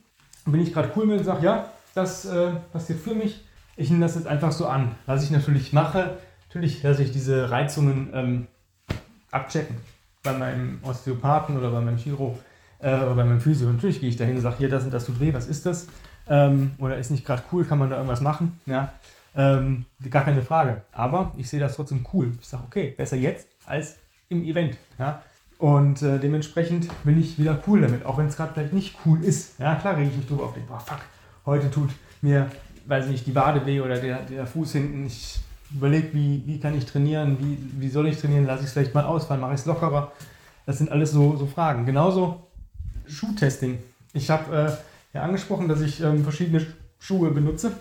bin 0.46 0.60
ich 0.60 0.72
gerade 0.72 0.90
cool 0.96 1.06
mit 1.06 1.19
und 1.19 1.25
sage, 1.25 1.44
ja, 1.44 1.70
das 1.94 2.25
äh, 2.25 2.52
passiert 2.72 3.00
für 3.00 3.14
mich. 3.14 3.44
Ich 3.76 3.90
nehme 3.90 4.02
das 4.02 4.14
jetzt 4.14 4.26
einfach 4.26 4.52
so 4.52 4.66
an. 4.66 4.94
Was 5.06 5.25
ich 5.25 5.31
natürlich 5.31 5.72
mache, 5.72 6.19
natürlich 6.48 6.82
lasse 6.82 7.02
ich 7.02 7.12
diese 7.12 7.50
Reizungen 7.50 8.10
ähm, 8.12 8.46
abchecken 9.31 9.76
bei 10.22 10.32
meinem 10.32 10.81
Osteopathen 10.82 11.56
oder 11.56 11.70
bei 11.70 11.81
meinem 11.81 11.96
Chiro 11.96 12.38
äh, 12.78 12.94
oder 12.94 13.14
bei 13.14 13.25
meinem 13.25 13.40
Physio. 13.40 13.70
Natürlich 13.70 14.00
gehe 14.00 14.08
ich 14.08 14.16
dahin 14.16 14.37
und 14.37 14.42
sage, 14.42 14.56
hier, 14.58 14.69
das 14.69 14.84
und 14.84 14.92
das 14.92 15.06
tut 15.06 15.20
weh, 15.20 15.32
was 15.32 15.46
ist 15.46 15.66
das? 15.66 15.87
Ähm, 16.28 16.72
oder 16.78 16.98
ist 16.98 17.10
nicht 17.10 17.25
gerade 17.25 17.42
cool, 17.52 17.64
kann 17.64 17.78
man 17.78 17.90
da 17.90 17.96
irgendwas 17.96 18.20
machen? 18.20 18.60
Ja, 18.66 18.92
ähm, 19.34 19.87
gar 20.10 20.25
keine 20.25 20.42
Frage. 20.42 20.82
Aber 20.92 21.32
ich 21.37 21.48
sehe 21.48 21.60
das 21.60 21.76
trotzdem 21.76 22.06
cool. 22.12 22.32
Ich 22.40 22.48
sage, 22.48 22.64
okay, 22.66 22.94
besser 22.96 23.16
jetzt 23.16 23.48
als 23.66 23.96
im 24.28 24.44
Event. 24.44 24.76
Ja? 24.98 25.22
Und 25.60 26.00
äh, 26.00 26.18
dementsprechend 26.18 26.88
bin 27.04 27.20
ich 27.20 27.38
wieder 27.38 27.62
cool 27.66 27.82
damit, 27.82 28.06
auch 28.06 28.16
wenn 28.16 28.26
es 28.26 28.36
gerade 28.36 28.54
vielleicht 28.54 28.72
nicht 28.72 28.96
cool 29.04 29.22
ist. 29.22 29.58
Ja, 29.58 29.74
klar 29.74 29.94
rege 29.94 30.08
ich 30.08 30.16
mich 30.16 30.26
drüber 30.26 30.44
auf, 30.44 30.54
denke, 30.54 30.70
boah, 30.70 30.80
fuck, 30.80 31.00
heute 31.44 31.70
tut 31.70 31.90
mir, 32.22 32.50
weiß 32.86 33.04
ich 33.04 33.10
nicht, 33.10 33.26
die 33.26 33.34
Wade 33.34 33.66
weh 33.66 33.82
oder 33.82 33.98
der, 33.98 34.22
der 34.22 34.46
Fuß 34.46 34.72
hinten. 34.72 35.04
Ich 35.04 35.38
überlege, 35.70 36.14
wie, 36.14 36.42
wie 36.46 36.58
kann 36.58 36.74
ich 36.78 36.86
trainieren, 36.86 37.36
wie, 37.40 37.58
wie 37.78 37.90
soll 37.90 38.08
ich 38.08 38.18
trainieren, 38.18 38.46
lasse 38.46 38.62
ich 38.62 38.68
es 38.68 38.72
vielleicht 38.72 38.94
mal 38.94 39.04
ausfallen, 39.04 39.42
mache 39.42 39.52
ich 39.52 39.60
es 39.60 39.66
lockerer. 39.66 40.12
Das 40.64 40.78
sind 40.78 40.90
alles 40.90 41.10
so, 41.10 41.36
so 41.36 41.44
Fragen. 41.44 41.84
Genauso 41.84 42.46
Schuhtesting. 43.06 43.80
Ich 44.14 44.30
habe 44.30 44.56
äh, 44.56 45.14
ja 45.14 45.24
angesprochen, 45.24 45.68
dass 45.68 45.82
ich 45.82 46.00
ähm, 46.00 46.24
verschiedene 46.24 46.66
Schuhe 46.98 47.32
benutze. 47.32 47.72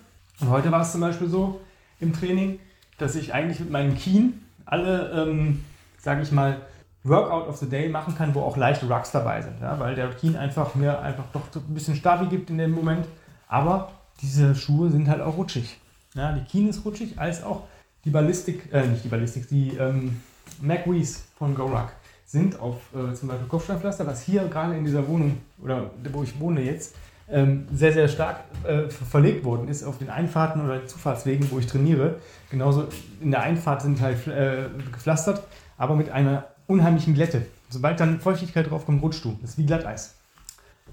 Und 0.41 0.49
heute 0.49 0.69
war 0.69 0.81
es 0.81 0.91
zum 0.91 0.99
Beispiel 0.99 1.29
so 1.29 1.61
im 2.01 2.11
Training, 2.11 2.59
dass 2.97 3.15
ich 3.15 3.33
eigentlich 3.33 3.61
mit 3.61 3.71
meinen 3.71 3.95
Keen 3.95 4.41
alle, 4.65 5.11
ähm, 5.11 5.63
sage 5.97 6.23
ich 6.23 6.33
mal, 6.33 6.57
Workout 7.03 7.47
of 7.47 7.57
the 7.57 7.69
Day 7.69 7.89
machen 7.89 8.15
kann, 8.15 8.35
wo 8.35 8.41
auch 8.41 8.57
leichte 8.57 8.87
Rucks 8.87 9.11
dabei 9.11 9.41
sind. 9.41 9.61
Ja? 9.61 9.79
Weil 9.79 9.95
der 9.95 10.09
Keen 10.09 10.35
einfach 10.35 10.75
mir 10.75 10.99
einfach 11.01 11.25
doch 11.31 11.43
ein 11.55 11.73
bisschen 11.73 11.95
Stabi 11.95 12.27
gibt 12.27 12.49
in 12.49 12.57
dem 12.57 12.71
Moment. 12.71 13.07
Aber 13.47 13.91
diese 14.21 14.53
Schuhe 14.55 14.89
sind 14.89 15.07
halt 15.07 15.21
auch 15.21 15.37
rutschig. 15.37 15.79
Ja? 16.13 16.33
Die 16.33 16.43
Keen 16.43 16.67
ist 16.69 16.83
rutschig, 16.85 17.17
als 17.17 17.43
auch 17.43 17.63
die 18.05 18.09
Ballistik, 18.09 18.71
äh, 18.73 18.85
nicht 18.85 19.03
die 19.03 19.09
Ballistik, 19.09 19.47
die 19.47 19.77
ähm, 19.77 20.21
McWees 20.61 21.25
von 21.37 21.55
GoRuck 21.55 21.91
sind 22.25 22.59
auf 22.59 22.75
äh, 22.93 23.13
zum 23.13 23.29
Beispiel 23.29 23.47
Kopfsteinpflaster, 23.47 24.05
was 24.05 24.21
hier 24.21 24.47
gerade 24.47 24.75
in 24.75 24.85
dieser 24.85 25.07
Wohnung 25.07 25.37
oder 25.61 25.89
wo 26.13 26.21
ich 26.21 26.39
wohne 26.39 26.61
jetzt, 26.61 26.95
ähm, 27.31 27.67
sehr, 27.73 27.91
sehr 27.93 28.07
stark 28.07 28.41
äh, 28.63 28.89
verlegt 28.89 29.43
worden 29.43 29.67
ist 29.67 29.83
auf 29.83 29.97
den 29.97 30.09
Einfahrten 30.09 30.63
oder 30.63 30.85
Zufahrtswegen, 30.85 31.49
wo 31.51 31.59
ich 31.59 31.67
trainiere. 31.67 32.15
Genauso 32.49 32.87
in 33.21 33.31
der 33.31 33.41
Einfahrt 33.41 33.81
sind 33.81 34.01
halt 34.01 34.27
äh, 34.27 34.65
gepflastert, 34.91 35.43
aber 35.77 35.95
mit 35.95 36.09
einer 36.09 36.45
unheimlichen 36.69 37.15
Glätte. 37.15 37.45
Sobald 37.69 37.99
dann 37.99 38.19
Feuchtigkeit 38.19 38.69
drauf 38.69 38.85
kommt, 38.85 39.01
rutscht 39.01 39.25
du. 39.25 39.37
Das 39.41 39.51
ist 39.51 39.57
wie 39.57 39.65
Glatteis. 39.65 40.15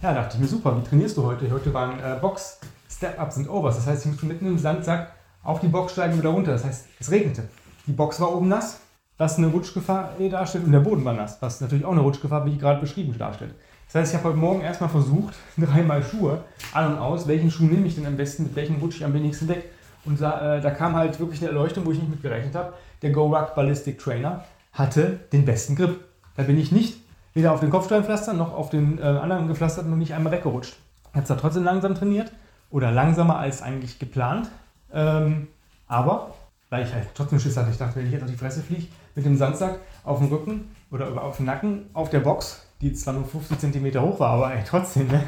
Ja, 0.03 0.15
dachte 0.15 0.35
ich 0.35 0.41
mir, 0.41 0.49
super, 0.49 0.77
wie 0.77 0.87
trainierst 0.87 1.17
du 1.17 1.25
heute? 1.25 1.51
Heute 1.51 1.73
waren 1.73 1.99
äh, 2.01 2.19
Box, 2.21 2.59
Step-Ups 2.91 3.37
und 3.37 3.49
Overs. 3.49 3.77
Das 3.77 3.87
heißt, 3.87 4.05
ich 4.05 4.13
musste 4.13 4.27
mitten 4.27 4.47
im 4.47 4.59
Sandsack 4.59 5.13
auf 5.43 5.61
die 5.61 5.69
Box 5.69 5.93
steigen 5.93 6.15
und 6.15 6.19
wieder 6.21 6.31
runter. 6.31 6.53
Das 6.53 6.65
heißt, 6.65 6.87
es 6.99 7.11
regnete. 7.11 7.49
Die 7.87 7.93
Box 7.93 8.21
war 8.21 8.35
oben 8.35 8.49
nass, 8.49 8.81
was 9.19 9.39
eine 9.39 9.47
Rutschgefahr 9.49 10.15
darstellt 10.31 10.65
und 10.65 10.73
der 10.73 10.81
Boden 10.81 11.05
war 11.05 11.15
nass, 11.15 11.39
was 11.41 11.61
natürlich 11.61 11.85
auch 11.85 11.93
eine 11.93 12.01
Rutschgefahr, 12.01 12.45
wie 12.47 12.53
ich 12.53 12.59
gerade 12.59 12.81
beschrieben, 12.81 13.17
darstellt. 13.17 13.55
Das 13.87 13.95
heißt, 13.95 14.13
ich 14.13 14.19
habe 14.19 14.31
heute 14.31 14.39
Morgen 14.39 14.63
erstmal 14.63 14.91
versucht, 14.91 15.35
dreimal 15.57 16.03
Schuhe 16.03 16.43
an 16.73 16.93
und 16.93 16.99
aus, 16.99 17.29
welchen 17.29 17.51
Schuh 17.51 17.65
nehme 17.65 17.87
ich 17.87 17.95
denn 17.95 18.07
am 18.07 18.17
besten, 18.17 18.45
mit 18.45 18.57
welchem 18.57 18.77
rutsche 18.77 18.99
ich 18.99 19.05
am 19.05 19.15
wenigsten 19.15 19.49
weg. 19.49 19.71
Und 20.05 20.21
da, 20.21 20.57
äh, 20.57 20.61
da 20.61 20.71
kam 20.71 20.95
halt 20.95 21.19
wirklich 21.21 21.41
eine 21.41 21.49
Erleuchtung, 21.49 21.85
wo 21.87 21.93
ich 21.93 21.99
nicht 21.99 22.11
mit 22.11 22.23
gerechnet 22.23 22.55
habe. 22.55 22.73
Der 23.03 23.11
GoRuck 23.11 23.55
Ballistic 23.55 23.99
Trainer 23.99 24.45
hatte 24.77 25.21
den 25.33 25.45
besten 25.45 25.77
Grip. 25.77 26.05
Da 26.37 26.45
bin 26.45 26.59
ich 26.59 26.71
nicht 26.71 26.99
weder 27.35 27.53
auf 27.53 27.61
den 27.61 27.71
Kopfsteinpflaster 27.71 28.33
noch 28.33 28.55
auf 28.55 28.71
den 28.71 28.99
äh, 28.99 29.03
anderen 29.03 29.49
gepflasterten 29.49 29.91
noch 29.91 29.99
nicht 29.99 30.15
einmal 30.15 30.33
weggerutscht. 30.33 30.77
Ich 31.11 31.17
habe 31.17 31.27
zwar 31.27 31.39
trotzdem 31.39 31.65
langsam 31.65 31.95
trainiert 31.95 32.33
oder 32.71 32.91
langsamer 32.91 33.39
als 33.39 33.63
eigentlich 33.63 33.99
geplant, 33.99 34.51
ähm, 34.93 35.49
aber 35.87 36.35
weil 36.71 36.85
ich 36.85 36.93
halt 36.93 37.09
trotzdem 37.15 37.39
Schiss 37.39 37.57
hatte, 37.57 37.71
ich 37.71 37.79
dachte, 37.79 37.97
wenn 37.97 38.07
ich 38.07 38.13
jetzt 38.13 38.23
auf 38.23 38.31
die 38.31 38.37
Fresse 38.37 38.63
fliege, 38.63 38.87
mit 39.15 39.25
dem 39.25 39.37
Sandsack 39.37 39.79
auf 40.05 40.19
dem 40.19 40.29
Rücken 40.29 40.71
oder 40.91 41.23
auf 41.23 41.37
dem 41.37 41.47
Nacken 41.47 41.87
auf 41.93 42.11
der 42.11 42.21
Box, 42.21 42.67
die 42.81 42.93
zwar 42.93 43.15
nur 43.15 43.25
50 43.25 43.59
cm 43.59 44.01
hoch 44.01 44.21
war, 44.21 44.31
aber 44.31 44.55
ey, 44.55 44.63
trotzdem, 44.67 45.09
ne? 45.09 45.23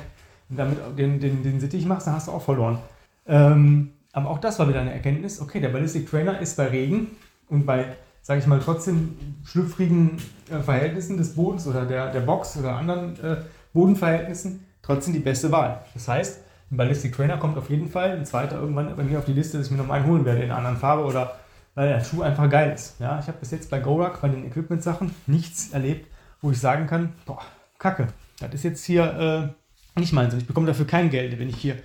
Und 0.51 0.59
damit 0.59 0.79
den, 0.97 1.21
den, 1.21 1.43
den 1.43 1.61
Sittich 1.61 1.85
machst, 1.85 2.07
dann 2.07 2.15
hast 2.15 2.29
du 2.29 2.33
auch 2.33 2.43
verloren. 2.43 2.79
Ähm, 3.27 3.93
aber 4.13 4.31
auch 4.31 4.39
das 4.39 4.59
war 4.59 4.69
wieder 4.69 4.81
eine 4.81 4.93
Erkenntnis. 4.93 5.41
Okay, 5.41 5.61
der 5.61 5.69
Ballistic 5.69 6.09
Trainer 6.09 6.39
ist 6.41 6.57
bei 6.57 6.69
Regen 6.69 7.09
und 7.49 7.67
bei, 7.67 7.97
sage 8.29 8.41
ich 8.41 8.47
mal, 8.47 8.61
trotzdem 8.63 9.17
schlüpfrigen 9.47 10.19
äh, 10.51 10.61
Verhältnissen 10.61 11.17
des 11.17 11.35
Bodens 11.35 11.67
oder 11.67 11.87
der, 11.87 12.13
der 12.13 12.21
Box 12.21 12.59
oder 12.59 12.77
anderen 12.77 13.19
äh, 13.25 13.39
Bodenverhältnissen 13.73 14.67
trotzdem 14.83 15.15
die 15.15 15.21
beste 15.21 15.51
Wahl. 15.51 15.83
Das 15.95 16.09
heißt, 16.09 16.41
ein 16.71 16.77
Ballistic 16.77 17.17
Trainer 17.17 17.39
kommt 17.39 17.57
auf 17.57 17.71
jeden 17.71 17.89
Fall, 17.89 18.11
ein 18.11 18.27
zweiter 18.27 18.61
irgendwann 18.61 18.95
bei 18.95 19.03
mir 19.03 19.19
auf 19.19 19.25
die 19.25 19.33
Liste, 19.33 19.57
dass 19.57 19.69
ich 19.69 19.73
mir 19.73 19.79
noch 19.79 19.89
einen 19.89 20.05
holen 20.07 20.27
werde 20.27 20.43
in 20.43 20.51
einer 20.51 20.59
anderen 20.59 20.77
Farbe 20.77 21.05
oder 21.05 21.39
weil 21.75 21.89
der 21.89 22.05
Schuh 22.05 22.21
einfach 22.21 22.51
geil 22.51 22.71
ist. 22.75 23.01
Ja, 23.01 23.19
ich 23.19 23.29
habe 23.29 23.39
bis 23.39 23.51
jetzt 23.51 23.71
bei 23.71 23.79
GoRuck, 23.79 24.21
bei 24.21 24.29
den 24.29 24.45
Equipment-Sachen, 24.45 25.11
nichts 25.27 25.71
erlebt, 25.73 26.07
wo 26.43 26.51
ich 26.51 26.61
sagen 26.61 26.87
kann, 26.87 27.15
boah, 27.25 27.41
kacke, 27.79 28.09
das 28.41 28.53
ist 28.53 28.65
jetzt 28.65 28.85
hier, 28.85 29.55
äh, 29.97 29.99
nicht 29.99 30.13
und 30.13 30.35
ich 30.35 30.47
bekomme 30.47 30.67
dafür 30.67 30.87
kein 30.87 31.09
Geld, 31.09 31.39
wenn 31.39 31.49
ich 31.49 31.57
hier 31.57 31.77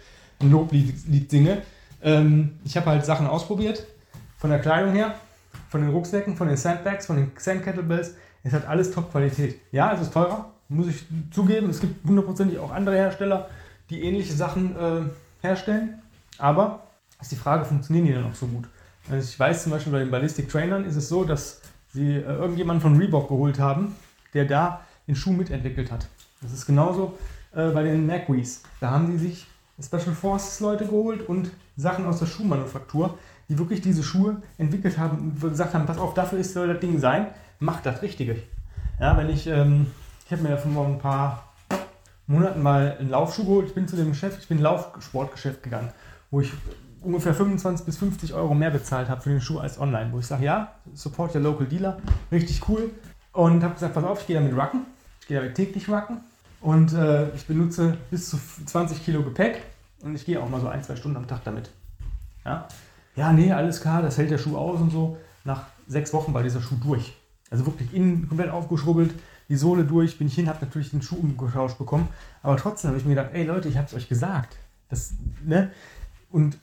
ein 0.42 0.52
Loblied 0.52 1.32
singe. 1.32 1.62
Ähm, 2.02 2.60
ich 2.66 2.76
habe 2.76 2.88
halt 2.88 3.06
Sachen 3.06 3.28
ausprobiert, 3.28 3.88
von 4.38 4.50
der 4.50 4.60
Kleidung 4.60 4.92
her, 4.92 5.16
von 5.74 5.82
den 5.82 5.90
Rucksäcken, 5.90 6.38
von 6.38 6.48
den 6.48 6.56
Sandbags, 6.56 7.08
von 7.08 7.16
den 7.16 7.32
Sand 7.36 7.64
Kettlebells. 7.64 8.14
Es 8.44 8.54
hat 8.54 8.68
alles 8.68 8.92
Top-Qualität. 8.92 9.60
Ja, 9.72 9.92
es 9.92 10.02
ist 10.02 10.14
teurer, 10.14 10.52
muss 10.70 10.86
ich 10.86 11.04
zugeben. 11.32 11.68
Es 11.68 11.82
gibt 11.82 12.08
hundertprozentig 12.08 12.60
auch 12.60 12.70
andere 12.70 12.96
Hersteller, 12.96 13.50
die 13.90 14.04
ähnliche 14.04 14.34
Sachen 14.34 14.76
äh, 14.76 15.02
herstellen. 15.42 16.00
Aber 16.38 16.84
ist 17.20 17.32
die 17.32 17.36
Frage, 17.36 17.66
funktionieren 17.66 18.06
die 18.06 18.14
dann 18.14 18.26
auch 18.26 18.36
so 18.36 18.46
gut? 18.46 18.66
Also 19.10 19.28
ich 19.28 19.40
weiß 19.40 19.64
zum 19.64 19.72
Beispiel 19.72 19.92
bei 19.92 19.98
den 19.98 20.12
Ballistic 20.12 20.48
Trainern 20.48 20.86
ist 20.86 20.96
es 20.96 21.10
so, 21.10 21.24
dass 21.24 21.62
sie 21.92 22.18
äh, 22.18 22.22
irgendjemanden 22.22 22.80
von 22.80 22.96
Reebok 22.96 23.28
geholt 23.28 23.58
haben, 23.58 23.96
der 24.36 24.46
da 24.46 24.82
den 25.08 25.16
Schuh 25.16 25.34
mitentwickelt 25.34 25.92
hat. 25.92 26.08
Das 26.44 26.54
ist 26.54 26.68
genauso 26.68 27.18
äh, 27.56 27.70
bei 27.72 27.82
den 27.82 28.06
MacWees. 28.06 28.62
Da 28.80 28.92
haben 28.92 29.10
die 29.10 29.18
sich 29.18 29.48
Special 29.82 30.14
Forces 30.14 30.60
Leute 30.60 30.86
geholt 30.86 31.28
und 31.28 31.50
Sachen 31.78 32.06
aus 32.06 32.20
der 32.20 32.28
Schuhmanufaktur, 32.28 33.18
die 33.50 33.58
wirklich 33.58 33.82
diese 33.82 34.04
Schuhe 34.04 34.42
entwickelt 34.58 34.98
haben 34.98 35.18
und 35.20 35.42
gesagt 35.42 35.74
haben, 35.74 35.86
pass 35.86 35.98
auf, 35.98 36.14
dafür 36.14 36.40
ist, 36.40 36.54
soll 36.54 36.68
das 36.68 36.80
Ding 36.80 37.00
sein, 37.00 37.28
macht 37.60 37.86
das 37.86 38.02
Richtige. 38.02 38.38
Ja, 39.00 39.18
wenn 39.18 39.30
ich, 39.30 39.48
ähm, 39.48 39.88
ich 40.26 40.32
habe 40.32 40.44
mir 40.44 40.50
ja 40.50 40.58
vor 40.58 40.86
ein 40.86 41.00
paar 41.00 41.54
Monaten 42.28 42.62
mal 42.62 42.98
einen 43.00 43.10
Laufschuh 43.10 43.44
geholt, 43.44 43.68
ich 43.68 43.76
bin 43.76 43.88
zu 43.88 43.96
dem 43.96 44.10
Geschäft, 44.10 44.40
ich 44.40 44.48
bin 44.48 44.60
Laufsportgeschäft 44.60 45.64
gegangen, 45.64 45.90
wo 46.32 46.42
ich 46.42 46.52
ungefähr 47.02 47.34
25 47.34 47.86
bis 47.86 47.98
50 47.98 48.34
Euro 48.34 48.54
mehr 48.54 48.72
bezahlt 48.72 49.10
habe 49.10 49.22
für 49.22 49.30
den 49.30 49.42
Schuh 49.42 49.60
als 49.60 49.80
online, 49.80 50.12
wo 50.12 50.20
ich 50.20 50.26
sage, 50.26 50.46
ja, 50.46 50.74
support 50.94 51.36
your 51.36 51.42
local 51.42 51.68
dealer, 51.68 51.98
richtig 52.32 52.62
cool. 52.70 52.92
Und 53.34 53.64
habe 53.64 53.74
gesagt, 53.74 53.94
pass 53.94 54.04
auf, 54.04 54.22
ich 54.22 54.28
gehe 54.28 54.36
damit 54.36 54.56
racken, 54.56 54.86
ich 55.20 55.28
gehe 55.28 55.38
damit 55.38 55.56
täglich 55.56 55.90
racken 55.90 56.22
und 56.62 56.94
äh, 56.94 57.30
ich 57.36 57.46
benutze 57.46 57.98
bis 58.10 58.30
zu 58.30 58.38
20 58.66 59.04
Kilo 59.04 59.22
Gepäck 59.24 59.64
und 60.02 60.16
ich 60.16 60.26
gehe 60.26 60.42
auch 60.42 60.50
mal 60.50 60.62
so 60.62 60.68
ein, 60.68 60.84
zwei 60.84 60.96
Stunden 60.96 61.18
am 61.18 61.28
Tag 61.28 61.44
damit. 61.44 61.70
Ja, 62.46 62.68
ja 63.16 63.34
nee, 63.34 63.52
alles 63.52 63.82
klar, 63.82 64.02
das 64.02 64.18
hält 64.18 64.32
der 64.32 64.38
Schuh 64.38 64.58
aus 64.58 64.80
und 64.80 64.92
so. 64.92 65.18
Nach 65.44 65.64
sechs 65.88 66.14
Wochen 66.14 66.34
war 66.34 66.44
dieser 66.44 66.62
Schuh 66.62 66.76
durch. 66.82 67.14
Also 67.50 67.66
wirklich 67.66 67.94
innen 67.94 68.28
komplett 68.28 68.50
aufgeschrubbelt, 68.50 69.14
die 69.50 69.56
Sohle 69.56 69.84
durch, 69.84 70.18
bin 70.18 70.28
ich 70.28 70.36
hin, 70.36 70.48
habe 70.48 70.66
natürlich 70.66 70.92
den 70.92 71.02
Schuh 71.02 71.18
umgetauscht 71.18 71.78
bekommen. 71.78 72.08
Aber 72.42 72.58
trotzdem 72.58 72.90
habe 72.90 72.98
ich 72.98 73.06
mir 73.06 73.16
gedacht, 73.16 73.32
ey 73.34 73.44
Leute, 73.44 73.68
ich 73.68 73.78
habe 73.78 73.88
es 73.88 73.94
euch 73.94 74.10
gesagt. 74.10 74.58
Das, 74.90 75.14
ne? 75.44 75.72
Und 76.32 76.58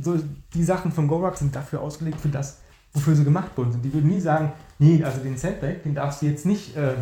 so, 0.00 0.18
die 0.54 0.64
Sachen 0.64 0.92
von 0.92 1.08
Gorak 1.08 1.36
sind 1.36 1.56
dafür 1.56 1.80
ausgelegt, 1.80 2.20
für 2.20 2.28
das, 2.28 2.58
wofür 2.92 3.16
sie 3.16 3.24
gemacht 3.24 3.56
worden 3.56 3.72
sind. 3.72 3.84
Die 3.84 3.92
würden 3.92 4.08
nie 4.08 4.20
sagen, 4.20 4.52
nee, 4.78 5.02
also 5.02 5.20
den 5.20 5.36
Sandbag, 5.36 5.82
den 5.84 5.94
darfst 5.94 6.22
du 6.22 6.26
jetzt 6.26 6.46
nicht 6.46 6.76
äh, 6.76 6.94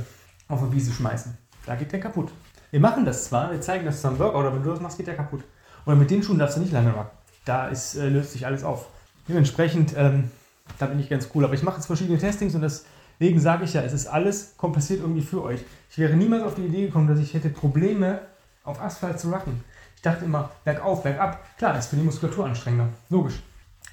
auf 0.49 0.63
eine 0.63 0.73
Wiese 0.73 0.93
schmeißen. 0.93 1.37
Da 1.67 1.75
geht 1.75 1.93
der 1.93 2.01
kaputt. 2.01 2.31
Wir 2.71 2.81
machen 2.81 3.05
das 3.05 3.27
zwar, 3.27 3.51
wir 3.51 3.61
zeigen 3.61 3.85
das 3.85 4.01
zum 4.01 4.19
Workout, 4.19 4.47
aber 4.47 4.57
wenn 4.57 4.63
du 4.63 4.71
das 4.71 4.81
machst, 4.81 4.97
geht 4.97 5.07
der 5.07 5.17
kaputt. 5.17 5.43
Oder 5.87 5.97
mit 5.97 6.11
den 6.11 6.23
Schuhen 6.23 6.39
darfst 6.39 6.57
du 6.57 6.61
nicht 6.61 6.73
lange 6.73 6.93
rocken. 6.93 7.11
Da 7.45 7.69
ist, 7.69 7.97
äh, 7.97 8.09
löst 8.09 8.33
sich 8.33 8.47
alles 8.47 8.65
auf. 8.65 8.89
Dementsprechend, 9.29 9.95
ähm, 9.97 10.31
da 10.79 10.87
bin 10.87 10.99
ich 11.01 11.09
ganz 11.09 11.29
cool. 11.35 11.45
Aber 11.45 11.55
ich 11.55 11.63
mache 11.63 11.77
jetzt 11.77 11.87
verschiedene 11.87 12.19
Testings 12.19 12.55
und 12.55 12.63
deswegen 12.63 13.41
sage 13.41 13.65
ich 13.65 13.75
ja, 13.75 13.83
es 13.83 13.93
ist 13.93 14.07
alles 14.07 14.55
kompensiert 14.57 15.01
irgendwie 15.01 15.23
für 15.23 15.43
euch. 15.43 15.61
Ich 15.91 15.99
wäre 15.99 16.15
niemals 16.15 16.43
auf 16.43 16.55
die 16.55 16.67
Idee 16.67 16.87
gekommen, 16.87 17.09
dass 17.09 17.19
ich 17.19 17.35
hätte 17.35 17.49
Probleme 17.49 18.21
auf 18.65 18.81
Asphalt 18.81 19.21
zu 19.21 19.31
rocken. 19.31 19.63
Ich 19.97 20.03
dachte 20.03 20.25
immer, 20.25 20.51
bergauf, 20.65 21.03
bergab. 21.03 21.57
Klar, 21.57 21.73
das 21.73 21.85
ist 21.85 21.91
für 21.91 21.97
die 21.97 22.03
Muskulatur 22.03 22.47
anstrengender. 22.47 22.89
Logisch. 23.09 23.43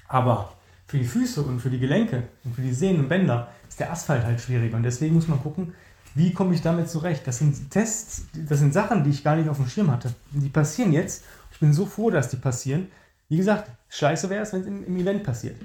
Aber 0.08 0.52
für 0.86 0.98
die 0.98 1.06
Füße 1.06 1.42
und 1.42 1.60
für 1.60 1.70
die 1.70 1.78
Gelenke 1.78 2.24
und 2.44 2.54
für 2.54 2.62
die 2.62 2.74
Sehnen 2.74 3.00
und 3.00 3.08
Bänder 3.08 3.48
ist 3.68 3.80
der 3.80 3.90
Asphalt 3.90 4.24
halt 4.24 4.40
schwieriger. 4.40 4.76
Und 4.76 4.82
deswegen 4.82 5.14
muss 5.14 5.28
man 5.28 5.40
gucken, 5.40 5.74
wie 6.14 6.34
komme 6.34 6.54
ich 6.54 6.60
damit 6.60 6.90
zurecht? 6.90 7.26
Das 7.26 7.38
sind 7.38 7.70
Tests, 7.70 8.26
das 8.34 8.58
sind 8.58 8.74
Sachen, 8.74 9.02
die 9.02 9.10
ich 9.10 9.24
gar 9.24 9.36
nicht 9.36 9.48
auf 9.48 9.56
dem 9.56 9.68
Schirm 9.68 9.90
hatte. 9.90 10.12
Die 10.30 10.50
passieren 10.50 10.92
jetzt. 10.92 11.24
Ich 11.50 11.60
bin 11.60 11.72
so 11.72 11.86
froh, 11.86 12.10
dass 12.10 12.28
die 12.28 12.36
passieren. 12.36 12.88
Wie 13.30 13.38
gesagt, 13.38 13.70
scheiße 13.92 14.30
wäre 14.30 14.42
es, 14.42 14.52
wenn 14.52 14.62
es 14.62 14.66
im, 14.66 14.84
im, 14.84 14.96
Event 14.96 15.22
passiert. 15.22 15.56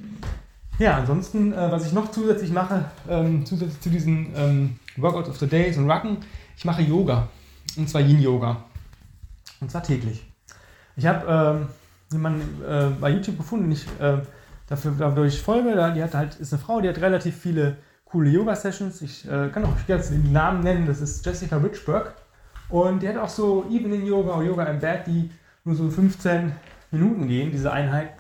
Ja, 0.78 0.98
ansonsten, 0.98 1.54
äh, 1.54 1.72
was 1.72 1.88
ich 1.88 1.94
noch 1.94 2.12
zusätzlich 2.12 2.52
mache, 2.52 2.86
ähm, 3.10 3.46
zusätzlich 3.46 3.82
zu 3.82 3.90
diesen 3.90 4.34
ähm, 4.36 4.80
Workouts 4.98 5.30
of 5.30 5.38
the 5.38 5.48
Days 5.48 5.78
und 5.78 5.90
Rucken, 5.90 6.18
ich 6.56 6.66
mache 6.66 6.82
Yoga. 6.82 7.30
Und 7.76 7.90
zwar 7.90 8.02
Yin-Yoga. 8.02 8.64
Und 9.60 9.72
zwar 9.72 9.84
täglich. 9.84 10.26
Ich 10.96 11.06
habe 11.06 11.26
ähm, 11.62 11.68
jemanden 12.12 12.64
äh, 12.64 12.90
bei 13.00 13.10
YouTube 13.12 13.38
gefunden, 13.38 13.66
den 13.66 13.72
ich 13.74 13.88
äh, 14.00 14.18
dafür, 14.68 14.94
dadurch 14.98 15.42
folge. 15.42 15.94
Die 15.96 16.04
hat 16.04 16.14
halt, 16.14 16.36
ist 16.36 16.54
eine 16.54 16.62
Frau, 16.62 16.82
die 16.82 16.90
hat 16.90 17.00
relativ 17.00 17.38
viele 17.38 17.78
coole 18.06 18.30
Yoga-Sessions. 18.30 19.02
Ich 19.02 19.26
äh, 19.26 19.50
kann 19.50 19.66
auch 19.66 19.74
jetzt 19.88 20.12
den 20.12 20.32
Namen 20.32 20.62
nennen, 20.62 20.86
das 20.86 21.02
ist 21.02 21.26
Jessica 21.26 21.58
Richberg. 21.58 22.14
Und 22.70 23.02
die 23.02 23.08
hat 23.08 23.18
auch 23.18 23.30
so 23.30 23.66
Evening 23.70 24.06
Yoga 24.06 24.36
oder 24.36 24.46
Yoga 24.46 24.64
im 24.66 24.80
Bed, 24.80 25.08
die 25.08 25.32
nur 25.64 25.76
so 25.76 25.90
15 25.90 26.52
Minuten 26.92 27.28
gehen, 27.28 27.52
diese 27.52 27.72
Einheit. 27.72 28.12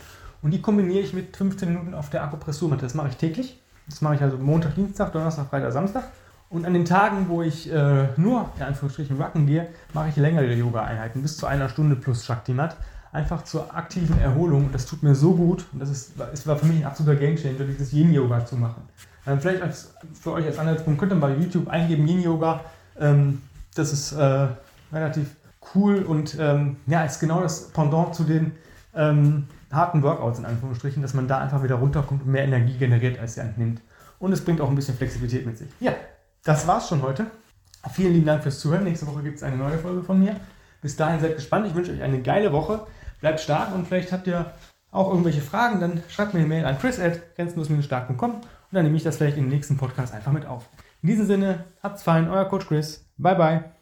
Und 0.41 0.51
die 0.51 0.61
kombiniere 0.61 0.99
ich 0.99 1.13
mit 1.13 1.35
15 1.35 1.69
Minuten 1.69 1.93
auf 1.93 2.09
der 2.09 2.23
Akupressurmatte. 2.23 2.83
Das 2.83 2.93
mache 2.93 3.09
ich 3.09 3.17
täglich. 3.17 3.59
Das 3.87 4.01
mache 4.01 4.15
ich 4.15 4.21
also 4.21 4.37
Montag, 4.37 4.75
Dienstag, 4.75 5.11
Donnerstag, 5.11 5.49
Freitag, 5.49 5.71
Samstag. 5.71 6.03
Und 6.49 6.65
an 6.65 6.73
den 6.73 6.85
Tagen, 6.85 7.27
wo 7.27 7.41
ich 7.41 7.71
äh, 7.71 8.07
nur 8.17 8.49
in 8.57 8.63
Anführungsstrichen 8.63 9.17
Racken 9.17 9.47
gehe, 9.47 9.67
mache 9.93 10.09
ich 10.09 10.15
längere 10.15 10.53
Yoga-Einheiten, 10.53 11.21
bis 11.21 11.37
zu 11.37 11.45
einer 11.45 11.67
Stunde 11.69 11.95
plus 11.95 12.25
Shakti-Mat. 12.25 12.77
Einfach 13.11 13.43
zur 13.43 13.75
aktiven 13.75 14.19
Erholung. 14.19 14.65
Und 14.65 14.75
das 14.75 14.85
tut 14.85 15.03
mir 15.03 15.15
so 15.15 15.33
gut. 15.33 15.65
Und 15.73 15.79
das 15.81 15.89
ist, 15.89 16.17
war 16.17 16.55
für 16.57 16.65
mich 16.65 16.77
ein 16.77 16.85
absoluter 16.85 17.17
Gamechanger, 17.19 17.65
dieses 17.65 17.91
Yin-Yoga 17.91 18.45
zu 18.45 18.55
machen. 18.55 18.83
Ähm, 19.27 19.41
vielleicht 19.41 19.61
als, 19.61 19.93
für 20.13 20.31
euch 20.31 20.45
als 20.45 20.57
Anhaltspunkt 20.57 20.99
könnt 20.99 21.11
ihr 21.11 21.19
bei 21.19 21.35
YouTube 21.35 21.67
eingeben 21.67 22.07
Yin 22.07 22.21
Yoga. 22.21 22.61
Ähm, 22.99 23.41
das 23.75 23.91
ist 23.91 24.13
äh, 24.13 24.47
relativ 24.91 25.35
cool 25.75 26.03
und 26.03 26.37
ähm, 26.39 26.77
ja, 26.87 27.03
ist 27.03 27.19
genau 27.19 27.41
das 27.41 27.69
Pendant 27.69 28.15
zu 28.15 28.23
den 28.23 28.53
ähm, 28.95 29.47
harten 29.71 30.01
Workouts 30.03 30.39
in 30.39 30.45
Anführungsstrichen, 30.45 31.01
dass 31.01 31.13
man 31.13 31.27
da 31.27 31.39
einfach 31.39 31.63
wieder 31.63 31.75
runterkommt 31.75 32.23
und 32.23 32.31
mehr 32.31 32.43
Energie 32.43 32.77
generiert, 32.77 33.19
als 33.19 33.35
sie 33.35 33.41
entnimmt. 33.41 33.81
Und 34.19 34.31
es 34.31 34.43
bringt 34.43 34.61
auch 34.61 34.69
ein 34.69 34.75
bisschen 34.75 34.95
Flexibilität 34.95 35.45
mit 35.45 35.57
sich. 35.57 35.69
Ja, 35.79 35.93
das 36.43 36.65
war's 36.67 36.89
schon 36.89 37.01
heute. 37.01 37.27
Vielen 37.93 38.13
lieben 38.13 38.25
Dank 38.25 38.43
fürs 38.43 38.59
Zuhören. 38.59 38.83
Nächste 38.83 39.07
Woche 39.07 39.21
gibt 39.23 39.37
es 39.37 39.43
eine 39.43 39.57
neue 39.57 39.77
Folge 39.77 40.03
von 40.03 40.19
mir. 40.19 40.35
Bis 40.81 40.95
dahin 40.95 41.19
seid 41.19 41.35
gespannt. 41.35 41.67
Ich 41.67 41.75
wünsche 41.75 41.91
euch 41.91 42.01
eine 42.01 42.21
geile 42.21 42.51
Woche. 42.51 42.87
Bleibt 43.21 43.39
stark 43.39 43.73
und 43.73 43.87
vielleicht 43.87 44.11
habt 44.11 44.27
ihr 44.27 44.51
auch 44.91 45.09
irgendwelche 45.09 45.41
Fragen, 45.41 45.79
dann 45.79 46.03
schreibt 46.09 46.33
mir 46.33 46.39
eine 46.39 46.49
Mail 46.49 46.65
an 46.65 46.79
chris 46.79 46.99
at 46.99 47.35
grenzenlos-stark.com 47.35 48.31
und 48.31 48.43
dann 48.71 48.83
nehme 48.83 48.97
ich 48.97 49.03
das 49.03 49.17
vielleicht 49.17 49.37
im 49.37 49.49
nächsten 49.49 49.77
Podcast 49.77 50.13
einfach 50.13 50.31
mit 50.31 50.45
auf. 50.45 50.69
In 51.01 51.09
diesem 51.09 51.27
Sinne, 51.27 51.65
habt's 51.83 52.03
fein, 52.03 52.29
euer 52.29 52.45
Coach 52.45 52.67
Chris. 52.67 53.05
Bye 53.17 53.35
bye. 53.35 53.76